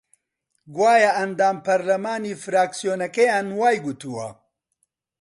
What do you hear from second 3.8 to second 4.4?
گوتووە